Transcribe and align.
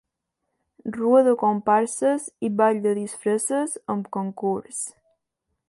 Rua 0.95 1.19
de 1.27 1.33
comparses 1.43 2.25
i 2.49 2.51
ball 2.61 2.81
de 2.87 2.95
disfresses 3.01 3.77
amb 3.95 4.11
concurs. 4.19 4.85